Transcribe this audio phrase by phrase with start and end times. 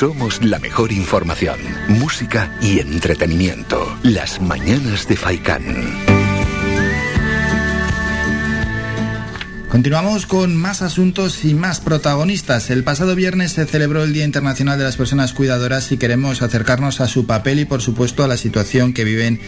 [0.00, 3.98] somos la mejor información, música y entretenimiento.
[4.02, 5.62] Las mañanas de Faikán.
[9.68, 12.70] Continuamos con más asuntos y más protagonistas.
[12.70, 17.02] El pasado viernes se celebró el Día Internacional de las Personas Cuidadoras y queremos acercarnos
[17.02, 19.38] a su papel y por supuesto a la situación que viven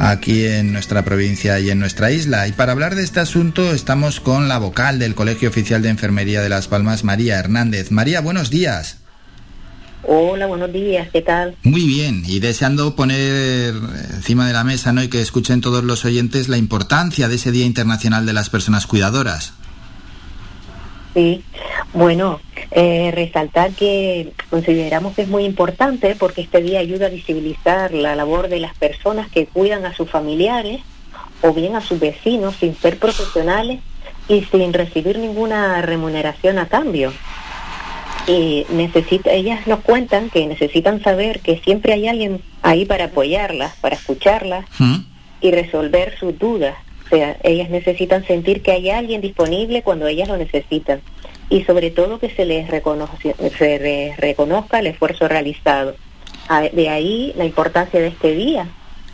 [0.00, 2.48] aquí en nuestra provincia y en nuestra isla.
[2.48, 6.42] Y para hablar de este asunto estamos con la vocal del Colegio Oficial de Enfermería
[6.42, 7.92] de Las Palmas, María Hernández.
[7.92, 9.01] María, buenos días.
[10.04, 11.56] Hola, buenos días, ¿qué tal?
[11.62, 13.74] Muy bien, y deseando poner
[14.14, 15.02] encima de la mesa ¿no?
[15.02, 18.86] y que escuchen todos los oyentes la importancia de ese Día Internacional de las Personas
[18.86, 19.54] Cuidadoras.
[21.14, 21.44] Sí,
[21.92, 22.40] bueno,
[22.72, 28.16] eh, resaltar que consideramos que es muy importante porque este día ayuda a visibilizar la
[28.16, 30.80] labor de las personas que cuidan a sus familiares
[31.42, 33.80] o bien a sus vecinos sin ser profesionales
[34.28, 37.12] y sin recibir ninguna remuneración a cambio.
[38.26, 43.74] Y necesita, ellas nos cuentan que necesitan saber que siempre hay alguien ahí para apoyarlas,
[43.80, 44.96] para escucharlas ¿Mm?
[45.40, 46.76] y resolver sus dudas
[47.12, 51.02] sea, ellas necesitan sentir que hay alguien disponible cuando ellas lo necesitan
[51.50, 55.94] y sobre todo que se les, se reconozca el esfuerzo realizado.
[56.72, 58.66] De ahí la importancia de este día,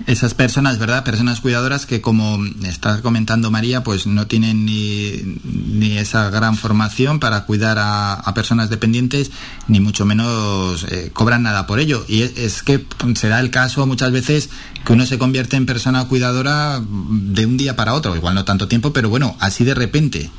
[0.06, 1.04] esas personas, ¿verdad?
[1.04, 7.20] Personas cuidadoras que, como está comentando María, pues no tienen ni, ni esa gran formación
[7.20, 9.32] para cuidar a, personas dependientes,
[9.66, 12.04] ni mucho menos eh, cobran nada por ello.
[12.08, 14.50] Y es, que se da el caso muchas veces
[14.84, 18.68] que uno se convierte en persona cuidadora de un día para otro, igual no tanto
[18.68, 20.30] tiempo, pero bueno, así de repente.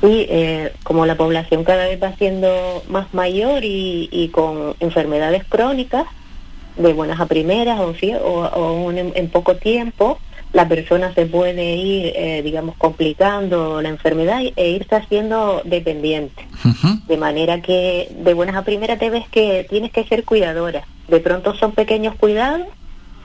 [0.00, 5.44] Sí, eh, como la población cada vez va siendo más mayor y, y con enfermedades
[5.48, 6.04] crónicas,
[6.76, 10.18] de buenas a primeras o, o, en, poco tiempo,
[10.52, 16.46] la persona se puede ir, eh, digamos, complicando la enfermedad e irse haciendo dependiente.
[17.06, 20.86] De manera que de buenas a primeras te ves que tienes que ser cuidadora.
[21.08, 22.66] De pronto son pequeños cuidados,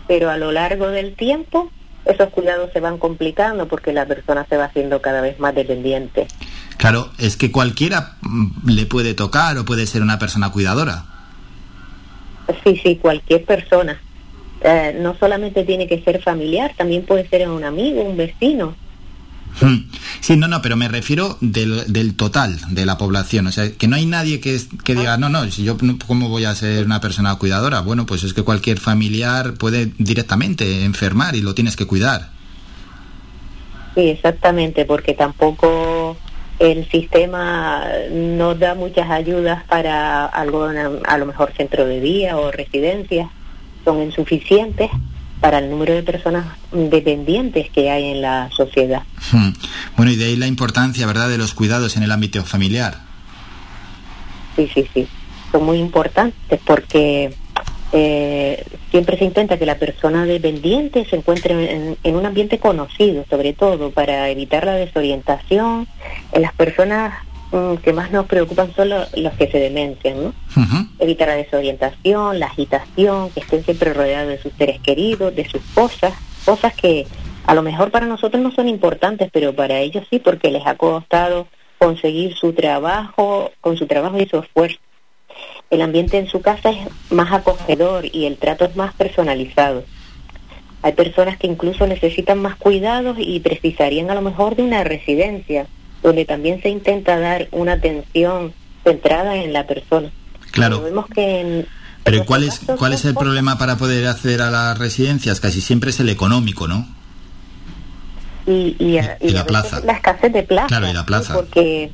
[0.07, 1.69] pero a lo largo del tiempo
[2.05, 6.27] esos cuidados se van complicando porque la persona se va haciendo cada vez más dependiente.
[6.77, 11.05] Claro, es que cualquiera mm, le puede tocar o puede ser una persona cuidadora.
[12.63, 13.99] Sí, sí, cualquier persona.
[14.61, 18.75] Eh, no solamente tiene que ser familiar, también puede ser un amigo, un vecino.
[19.61, 19.89] Hmm.
[20.19, 23.47] Sí, no, no, pero me refiero del, del, total de la población.
[23.47, 26.45] O sea, que no hay nadie que, que diga, no, no, si yo, ¿cómo voy
[26.45, 27.81] a ser una persona cuidadora?
[27.81, 32.29] Bueno, pues es que cualquier familiar puede directamente enfermar y lo tienes que cuidar.
[33.95, 36.17] Sí, exactamente, porque tampoco
[36.59, 42.51] el sistema no da muchas ayudas para algo, a lo mejor centro de día o
[42.51, 43.29] residencias,
[43.85, 44.89] son insuficientes
[45.39, 49.03] para el número de personas dependientes que hay en la sociedad.
[49.31, 49.51] Hmm.
[49.95, 52.99] Bueno, y de ahí la importancia, ¿verdad?, de los cuidados en el ámbito familiar.
[54.57, 55.07] Sí, sí, sí,
[55.51, 57.33] son muy importantes porque
[57.93, 63.53] eh, siempre se intenta que la persona dependiente se encuentre en, un ambiente conocido, sobre
[63.53, 65.87] todo para evitar la desorientación.
[66.31, 67.13] En las personas
[67.51, 70.33] mm, que más nos preocupan son los, que se demencian, ¿no?
[70.99, 75.61] Evitar la desorientación, la agitación, que estén siempre rodeados de sus seres queridos, de sus
[75.73, 76.13] cosas,
[76.45, 77.05] cosas que
[77.45, 80.75] a lo mejor para nosotros no son importantes, pero para ellos sí, porque les ha
[80.75, 84.79] costado conseguir su trabajo, con su trabajo y su esfuerzo
[85.69, 89.83] el ambiente en su casa es más acogedor y el trato es más personalizado.
[90.81, 95.67] Hay personas que incluso necesitan más cuidados y precisarían a lo mejor de una residencia,
[96.01, 98.53] donde también se intenta dar una atención
[98.83, 100.11] centrada en la persona.
[100.51, 100.83] Claro.
[102.03, 105.39] Pero ¿cuál es, ¿cuál es el problema para poder acceder a las residencias?
[105.39, 106.87] Casi siempre es el económico, ¿no?
[108.47, 108.99] Y,
[109.31, 109.81] la plaza.
[109.81, 110.67] La escasez de plaza.
[110.67, 111.35] Claro, y la plaza.
[111.35, 111.91] Porque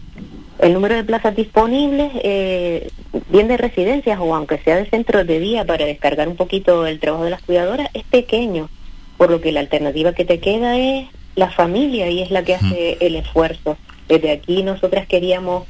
[0.60, 2.90] el número de plazas disponibles, eh,
[3.30, 7.00] bien de residencias o aunque sea de centros de día para descargar un poquito el
[7.00, 8.70] trabajo de las cuidadoras, es pequeño,
[9.18, 12.56] por lo que la alternativa que te queda es la familia y es la que
[12.56, 13.78] hace el esfuerzo.
[14.08, 15.68] Desde aquí nosotras queríamos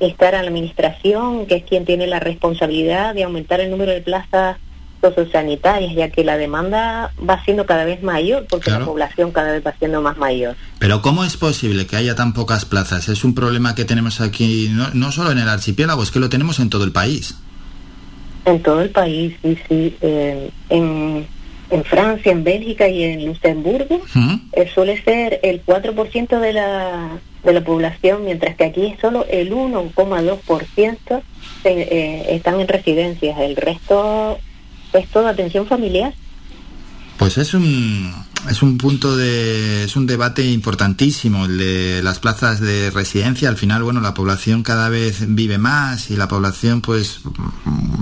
[0.00, 4.00] estar a la administración, que es quien tiene la responsabilidad de aumentar el número de
[4.00, 4.58] plazas
[5.00, 9.66] sociosanitarias, ya que la demanda va siendo cada vez mayor, porque la población cada vez
[9.66, 10.56] va siendo más mayor.
[10.78, 13.08] Pero ¿cómo es posible que haya tan pocas plazas?
[13.08, 16.28] Es un problema que tenemos aquí, no, no solo en el archipiélago, es que lo
[16.28, 17.36] tenemos en todo el país.
[18.44, 19.96] En todo el país, sí, sí.
[20.00, 21.26] en,
[21.70, 24.00] en, Francia, en Bélgica y en Luxemburgo
[24.52, 29.26] eh, suele ser el 4% de la, de la población, mientras que aquí es solo
[29.28, 31.22] el 1,2%
[31.64, 33.38] eh, están en residencias.
[33.38, 34.38] El resto
[34.92, 36.14] es toda atención familiar.
[37.18, 38.14] Pues es un,
[38.48, 43.48] es un punto de, es un debate importantísimo el de las plazas de residencia.
[43.48, 47.20] Al final, bueno, la población cada vez vive más y la población, pues,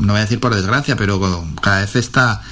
[0.00, 2.42] no voy a decir por desgracia, pero cada vez está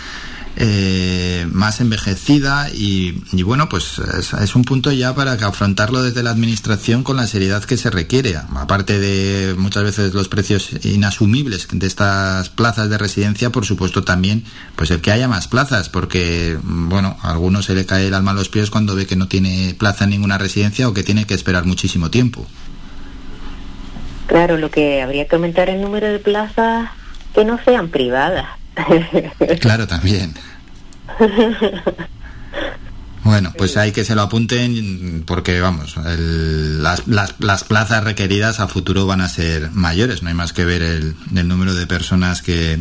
[0.56, 7.02] eh, más envejecida y, bueno, pues es, un punto ya para afrontarlo desde la administración
[7.02, 8.36] con la seriedad que se requiere.
[8.36, 14.44] Aparte de muchas veces los precios inasumibles de estas plazas de residencia, por supuesto también,
[14.76, 18.30] pues el que haya más plazas, porque bueno, a algunos se le cae el alma
[18.30, 21.26] a los pies cuando ve que no tiene plaza en ninguna residencia o que tiene
[21.26, 22.46] que esperar muchísimo tiempo.
[24.26, 26.90] Claro, lo que habría que aumentar el número de plazas
[27.34, 28.46] que no sean privadas
[29.60, 30.34] claro, también.
[33.24, 39.06] Bueno, pues hay que se lo apunten porque, vamos, las, las, plazas requeridas a futuro
[39.06, 42.78] van a ser mayores, no hay más que ver el, el número de personas que,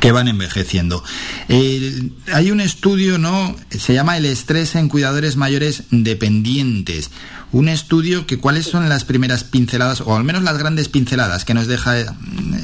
[0.00, 1.02] que van envejeciendo.
[1.48, 3.56] hay un estudio, ¿no?
[3.70, 7.10] Se llama El estrés en cuidadores mayores dependientes
[7.56, 11.54] un estudio que cuáles son las primeras pinceladas, o al menos las grandes pinceladas que
[11.54, 11.98] nos deja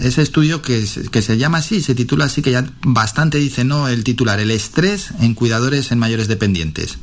[0.02, 3.88] ese estudio que, que se llama así, se titula así, que ya bastante dice, ¿no?
[3.88, 6.98] El titular, el estrés en cuidadores en mayores dependientes.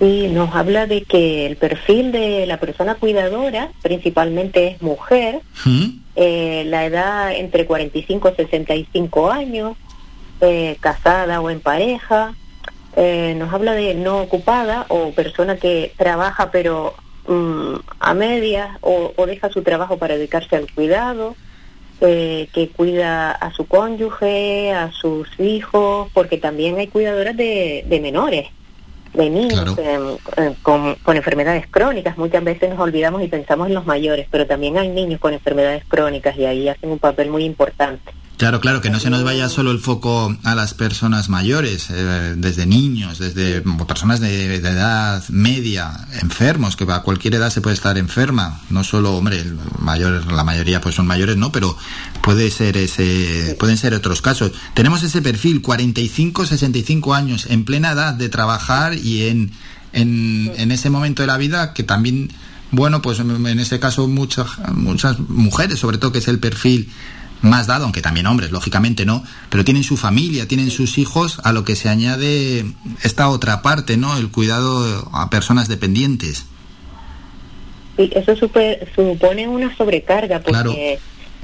[0.00, 5.42] Sí, nos habla de que el perfil de la persona cuidadora principalmente es mujer,
[6.16, 9.76] eh, la edad entre 45 y 65 años,
[10.40, 12.34] eh, casada o en pareja,
[12.96, 16.94] eh, nos habla de no ocupada o persona que trabaja pero
[17.26, 21.34] mm, a medias o, deja su trabajo para dedicarse al cuidado,
[22.00, 28.48] eh, que cuida a su cónyuge, a sus hijos, porque también hay cuidadoras de, menores,
[29.14, 29.76] de niños
[30.62, 32.18] con, con enfermedades crónicas.
[32.18, 35.84] Muchas veces nos olvidamos y pensamos en los mayores, pero también hay niños con enfermedades
[35.86, 38.12] crónicas y ahí hacen un papel muy importante.
[38.42, 42.34] Claro, claro, que no se nos vaya solo el foco a las personas mayores, eh,
[42.36, 47.96] desde niños, desde personas de, edad media, enfermos, que a cualquier edad se puede estar
[47.98, 49.44] enferma, no solo, hombre,
[49.78, 51.76] mayor, la mayoría pues son mayores, no, pero
[52.20, 54.50] puede ser ese, pueden ser otros casos.
[54.74, 59.52] Tenemos ese perfil, 45, 65 años, en plena edad de trabajar y en,
[59.92, 62.32] en, en ese momento de la vida que también,
[62.72, 66.90] bueno, pues en ese caso muchas, muchas mujeres, sobre todo que es el perfil
[67.42, 71.52] más dado, aunque también hombres, lógicamente no, pero tienen su familia, tienen sus hijos, a
[71.52, 72.64] lo que se añade
[73.02, 74.16] esta otra parte, ¿no?
[74.16, 76.46] El cuidado a personas dependientes.
[77.96, 80.98] Sí, eso supone una sobrecarga porque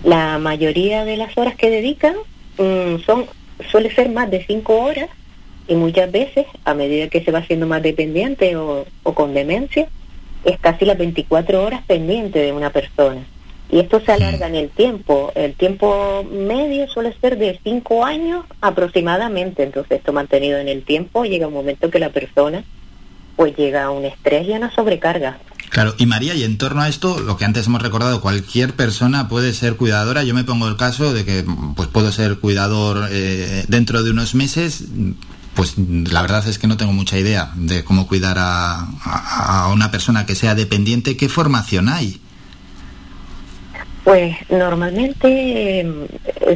[0.05, 2.15] la mayoría de las horas que dedican
[2.57, 3.27] mm, son
[3.71, 5.11] suele ser más de cinco horas
[5.67, 9.89] y muchas veces, a medida que se va siendo más dependiente o, o con demencia,
[10.45, 13.27] es casi las 24 horas pendiente de una persona
[13.71, 15.33] y esto se alarga en el tiempo.
[15.35, 21.25] El tiempo medio suele ser de cinco años aproximadamente, entonces esto mantenido en el tiempo
[21.25, 22.65] llega un momento que la persona
[23.37, 25.39] pues llega a un estrés y a una sobrecarga.
[25.71, 29.29] Claro, y María, y en torno a esto, lo que antes hemos recordado, cualquier persona
[29.29, 30.25] puede ser cuidadora.
[30.25, 31.45] Yo me pongo el caso de que
[31.77, 34.85] pues puedo ser cuidador eh, dentro de unos meses.
[35.55, 40.25] Pues la verdad es que no tengo mucha idea de cómo cuidar a una persona
[40.25, 41.17] que sea dependiente.
[41.17, 42.21] ¿Qué formación hay?
[44.09, 46.07] Pues normalmente em,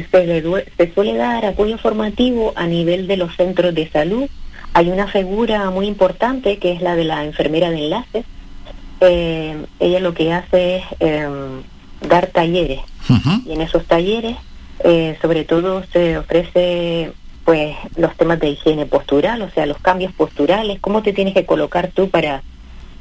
[0.09, 4.27] se, suele dar apoyo formativo a nivel de los centros de salud.
[4.73, 8.23] Hay una figura muy importante que es la de la enfermera de enlace.
[9.01, 11.61] Em, ella lo que hace es em,
[12.09, 12.79] dar talleres
[13.45, 14.35] y en esos talleres
[14.83, 17.11] eh, sobre todo se ofrece
[17.45, 21.45] pues los temas de higiene postural, o sea, los cambios posturales, cómo te tienes que
[21.45, 22.41] colocar tú para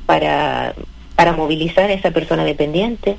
[0.05, 0.75] para
[1.17, 3.17] para movilizar a esa persona dependiente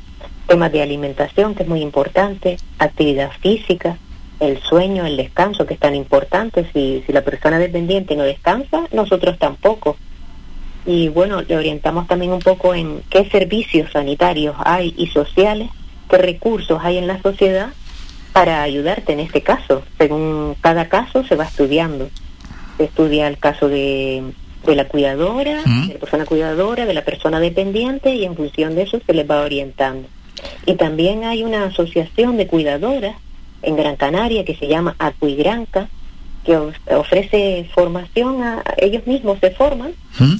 [0.54, 3.98] temas de alimentación, que es muy importante, actividad física,
[4.40, 6.70] el sueño, el descanso, que es tan importante.
[6.72, 9.98] Si, si la persona dependiente no descansa, nosotros tampoco.
[10.86, 15.70] Y bueno, le orientamos también un poco en qué servicios sanitarios hay y sociales,
[16.08, 17.70] qué recursos hay en la sociedad
[18.32, 19.82] para ayudarte en este caso.
[19.98, 22.12] Según cada caso se va estudiando.
[22.78, 24.22] Se estudia el caso de,
[24.68, 28.84] de la cuidadora, de la persona cuidadora, de la persona dependiente y en función de
[28.84, 30.08] eso se les va orientando.
[30.66, 33.16] Y también hay una asociación de cuidadoras
[33.62, 35.90] en Gran Canaria que se llama Acuigranca,
[36.46, 36.58] que
[36.94, 39.94] ofrece formación a ellos mismos se forman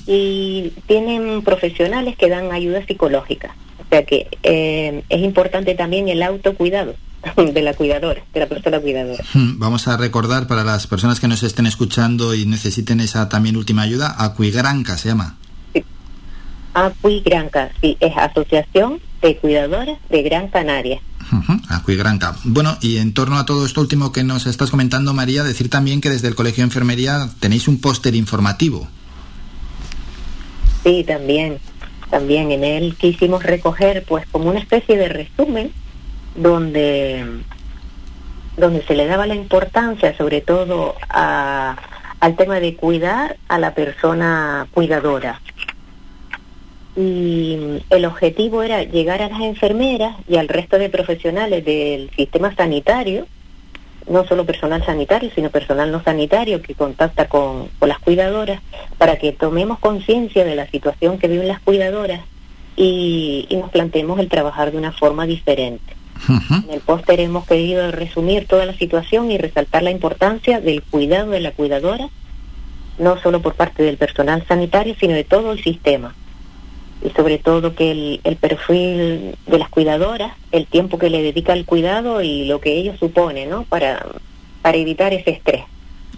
[0.06, 3.56] y tienen profesionales que dan ayuda psicológica.
[3.80, 6.96] O sea que eh, es importante también el autocuidado
[7.38, 9.24] de la cuidadora, de la persona cuidadora.
[9.34, 13.84] Vamos a recordar para las personas que nos estén escuchando y necesiten esa también última
[13.84, 15.38] ayuda, Acuigranca se llama.
[16.74, 16.80] Sí.
[16.80, 21.00] Acuigranca, sí, es asociación de cuidadores de Gran Canaria.
[21.70, 22.36] Acuigranca.
[22.44, 26.02] Bueno, y en torno a todo esto último que nos estás comentando, María, decir también
[26.02, 28.88] que desde el Colegio de Enfermería tenéis un póster informativo.
[30.84, 31.60] Sí, también,
[32.10, 35.72] también en él quisimos recoger pues como una especie de resumen
[36.36, 37.26] donde,
[38.58, 44.68] donde se le daba la importancia sobre todo al tema de cuidar a la persona
[44.72, 45.42] cuidadora.
[46.96, 52.56] Y el objetivo era llegar a las enfermeras y al resto de profesionales del sistema
[52.56, 53.26] sanitario,
[54.08, 58.62] no solo personal sanitario, sino personal no sanitario que contacta con, las cuidadoras,
[58.98, 62.22] para que tomemos conciencia de la situación que viven las cuidadoras
[62.76, 65.96] y, y nos planteemos el trabajar de una forma diferente.
[66.30, 71.32] En el póster hemos querido resumir toda la situación y resaltar la importancia del cuidado
[71.32, 72.10] de la cuidadora,
[72.98, 76.16] no solo por parte del personal sanitario, sino de todo el sistema.
[77.04, 81.54] Y sobre todo que el, el perfil de las cuidadoras, el tiempo que le dedica
[81.54, 83.64] al cuidado y lo que ello supone, ¿no?
[83.64, 84.06] Para,
[84.62, 85.64] para evitar ese estrés.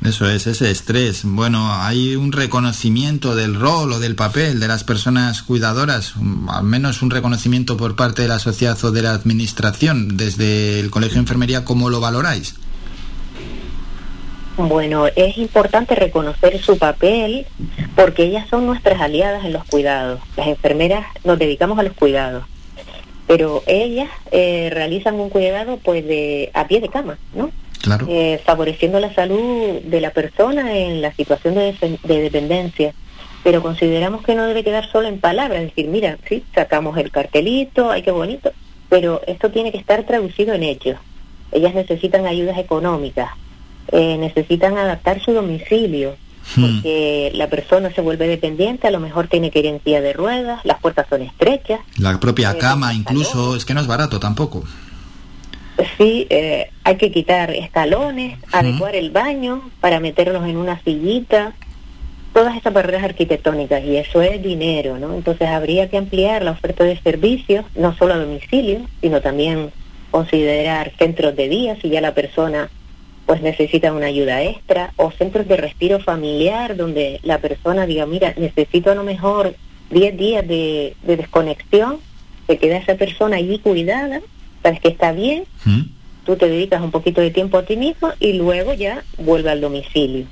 [0.04, 1.22] Eso es, ese estrés.
[1.24, 6.14] Bueno, hay un reconocimiento del rol o del papel de las personas cuidadoras,
[6.50, 10.16] al menos un reconocimiento por parte de la sociedad o de la administración.
[10.16, 12.56] Desde el Colegio de Enfermería, ¿cómo lo valoráis?
[14.58, 17.46] Bueno, es importante reconocer su papel
[17.96, 20.22] porque ellas son nuestras aliadas en los cuidados.
[20.38, 22.46] Las enfermeras nos dedicamos a los cuidados,
[23.28, 27.52] pero ellas eh, realizan un cuidado pues de a pie de cama, ¿no?
[28.08, 32.94] Eh, favoreciendo la salud de la persona en la situación de, dependencia.
[33.44, 37.12] Pero consideramos que no debe quedar solo en palabras, es decir, mira, sí, sacamos el
[37.12, 38.52] cartelito, ay, qué bonito,
[38.90, 40.98] pero esto tiene que estar traducido en hechos.
[41.52, 43.30] Ellas necesitan ayudas económicas,
[43.92, 46.16] eh, necesitan adaptar su domicilio,
[46.56, 46.62] hmm.
[46.62, 50.14] porque la persona se vuelve dependiente, a lo mejor tiene que ir en silla de
[50.14, 51.80] ruedas, las puertas son estrechas.
[51.98, 54.64] La propia eh, cama incluso, es que no es barato tampoco
[55.98, 61.54] sí, eh, hay que quitar escalones, adecuar el baño para meterlos en una sillita,
[62.34, 65.14] todas esas barreras arquitectónicas y eso es dinero, ¿no?
[65.14, 69.72] Entonces habría que ampliar la oferta de servicios, no solo a domicilio, sino también
[70.12, 72.70] considerar centros de día si ya la persona
[73.26, 78.34] pues necesita una ayuda extra o centros de respiro familiar donde la persona diga, mira,
[78.38, 79.56] necesito a lo mejor
[79.90, 82.00] 10 días de, de desconexión,
[82.48, 84.22] se queda esa persona allí cuidada
[84.66, 85.82] sabes que está bien, ¿Mm?
[86.26, 89.62] tú te dedicas un poquito de tiempo a ti mismo y luego ya vuelve al
[89.62, 90.26] domicilio.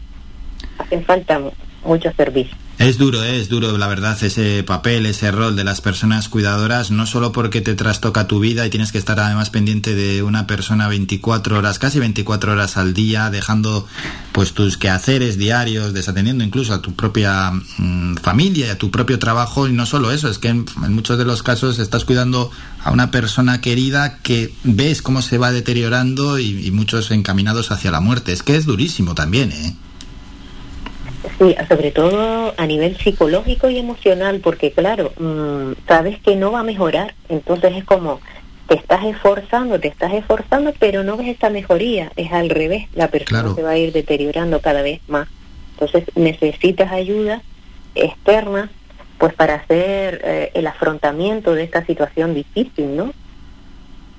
[0.79, 1.39] Hacen falta
[1.85, 2.57] muchos servicios.
[2.84, 3.40] Es duro, ¿eh?
[3.40, 7.62] es duro, la verdad, ese papel, ese rol de las personas cuidadoras, no solo porque
[7.62, 11.80] te trastoca tu vida y tienes que estar además pendiente de una persona 24 horas,
[11.80, 13.88] casi 24 horas al día, dejando
[14.34, 19.18] pues tus quehaceres diarios, desatendiendo incluso a tu propia mm, familia y a tu propio
[19.18, 22.52] trabajo, y no solo eso, es que en, muchos de los casos estás cuidando
[22.84, 27.92] a una persona querida que ves cómo se va deteriorando y, y muchos encaminados hacia
[27.92, 28.34] la muerte.
[28.34, 29.74] Es que es durísimo también, ¿eh?
[31.38, 36.60] Sí, sobre todo a nivel psicológico y emocional, porque claro, mm, sabes que no va
[36.60, 38.20] a mejorar, entonces es como
[38.68, 43.08] te estás esforzando, te estás esforzando, pero no ves esta mejoría, es al revés, la
[43.08, 45.27] persona se va a ir deteriorando cada vez más.
[45.72, 47.42] Entonces necesitas ayuda
[47.96, 48.70] externa
[49.18, 53.13] pues para hacer eh, el afrontamiento de esta situación difícil, ¿no?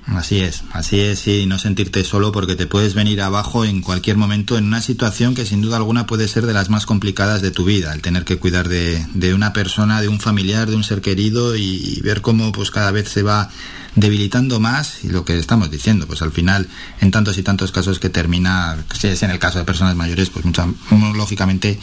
[0.07, 4.17] Así es, así es, y no sentirte solo porque te puedes venir abajo en cualquier
[4.17, 7.49] momento en una situación que sin duda alguna puede ser de las más complicadas de
[7.49, 10.83] tu vida, el tener que cuidar de, de una persona, de un familiar, de un
[10.83, 13.49] ser querido y, ver cómo pues cada vez se va
[13.95, 16.67] debilitando más y lo que estamos diciendo, pues al final
[17.01, 20.29] en tantos y tantos casos que termina, si es en el caso de personas mayores,
[20.29, 20.67] pues mucha,
[21.15, 21.79] lógicamente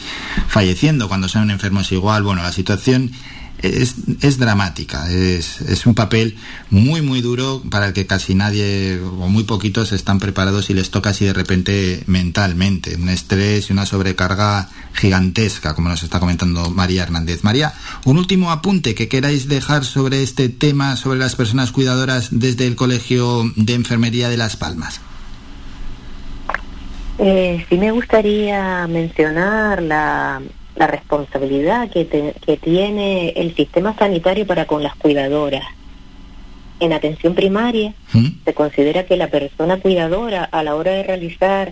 [0.47, 1.09] falleciendo.
[1.09, 3.11] Cuando sean enfermos igual, bueno, la situación
[3.63, 6.37] es, es dramática, es, es, un papel
[6.69, 10.91] muy muy duro para el que casi nadie o muy poquitos están preparados y les
[10.91, 16.69] toca así de repente mentalmente, un estrés y una sobrecarga gigantesca, como nos está comentando
[16.71, 17.43] María Hernández.
[17.43, 22.67] María, un último apunte que queráis dejar sobre este tema, sobre las personas cuidadoras desde
[22.67, 24.99] el Colegio de Enfermería de Las Palmas.
[27.19, 30.41] Eh, sí me gustaría mencionar la
[30.83, 32.05] la responsabilidad que,
[32.45, 35.63] que tiene el sistema sanitario para con las cuidadoras.
[36.81, 38.43] En atención primaria ¿Mm?
[38.43, 41.71] se considera que la persona cuidadora a la hora de realizar,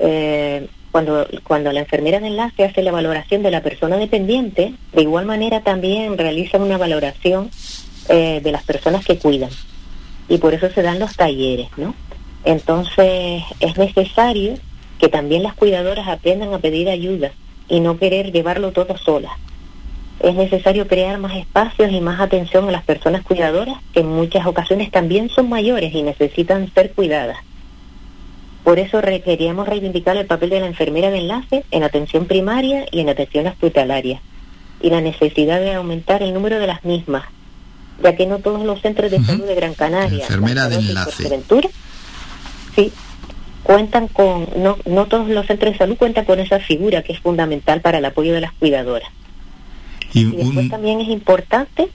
[0.00, 5.02] eh, cuando, cuando la enfermera de enlace hace la valoración de la persona dependiente, de
[5.02, 7.50] igual manera también realiza una valoración
[8.08, 9.50] eh, de las personas que cuidan.
[10.28, 11.94] Y por eso se dan los talleres, ¿no?
[12.44, 14.54] Entonces es necesario
[14.98, 17.30] que también las cuidadoras aprendan a pedir ayuda
[17.68, 19.30] y no querer llevarlo todo sola.
[20.20, 24.46] Es necesario crear más espacios y más atención a las personas cuidadoras, que en muchas
[24.46, 27.38] ocasiones también son mayores y necesitan ser cuidadas.
[28.64, 33.00] Por eso requeríamos reivindicar el papel de la enfermera de enlace en atención primaria y
[33.00, 34.20] en atención hospitalaria,
[34.80, 37.24] y la necesidad de aumentar el número de las mismas,
[38.02, 41.40] ya que no todos los centros de salud de Gran Canaria, enfermera de enlace,
[42.74, 42.92] sí,
[43.68, 47.20] cuentan con, no, no todos los centros de salud cuentan con esa figura que es
[47.20, 49.10] fundamental para el apoyo de las cuidadoras.
[50.14, 51.88] Y, después también es importante.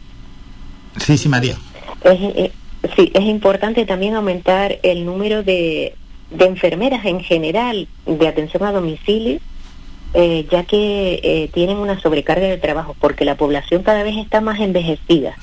[0.97, 1.55] Sí, sí, María.
[2.03, 2.51] Es, eh,
[2.95, 5.95] sí, es importante también aumentar el número de,
[6.29, 9.39] de enfermeras en general de atención a domicilio,
[10.13, 14.41] eh, ya que eh, tienen una sobrecarga de trabajo, porque la población cada vez está
[14.41, 15.35] más envejecida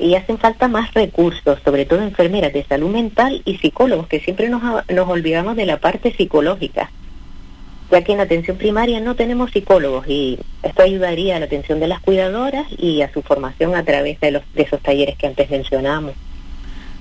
[0.00, 4.48] y hacen falta más recursos, sobre todo enfermeras de salud mental y psicólogos, que siempre
[4.48, 6.90] nos, nos olvidamos de la parte psicológica,
[7.90, 11.88] ya que en atención primaria no tenemos psicólogos y esto ayudaría a la atención de
[11.88, 15.50] las cuidadoras y a su formación a través de, los, de esos talleres que antes
[15.50, 16.14] mencionamos.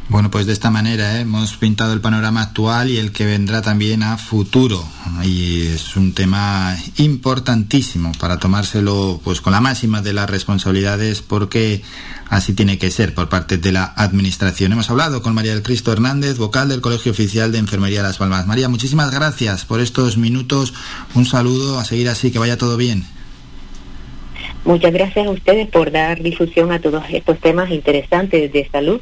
[0.10, 1.22] Bueno, pues de esta manera ¿eh?
[1.22, 4.84] hemos pintado el panorama actual y el que vendrá también a futuro.
[5.24, 11.84] Y es un tema importantísimo para tomárselo pues con la máxima de las responsabilidades porque
[12.28, 14.72] así tiene que ser por parte de la Administración.
[14.72, 18.18] Hemos hablado con María del Cristo Hernández, vocal del Colegio Oficial de Enfermería de Las
[18.18, 18.48] Palmas.
[18.48, 20.74] María, muchísimas gracias por estos minutos.
[21.14, 23.04] Un saludo, a seguir así, que vaya todo bien.
[24.66, 29.02] Muchas gracias a ustedes por dar difusión a todos estos temas interesantes de salud